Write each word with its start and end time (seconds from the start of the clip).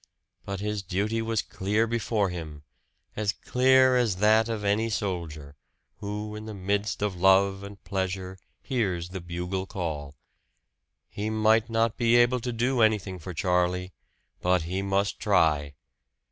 But 0.45 0.61
his 0.61 0.81
duty 0.81 1.21
was 1.21 1.43
clear 1.43 1.85
before 1.85 2.29
him 2.31 2.63
as 3.15 3.33
clear 3.33 3.95
as 3.95 4.15
that 4.15 4.49
of 4.49 4.63
any 4.63 4.89
soldier, 4.89 5.55
who 5.97 6.35
in 6.35 6.45
the 6.47 6.55
midst 6.55 7.03
of 7.03 7.15
love 7.21 7.61
and 7.61 7.83
pleasure 7.83 8.39
hears 8.63 9.09
the 9.09 9.21
bugle 9.21 9.67
call. 9.67 10.15
He 11.07 11.29
might 11.29 11.69
not 11.69 11.97
be 11.97 12.15
able 12.15 12.39
to 12.39 12.51
do 12.51 12.81
anything 12.81 13.19
for 13.19 13.35
Charlie. 13.35 13.93
But 14.41 14.63
he 14.63 14.81
must 14.81 15.19
try! 15.19 15.75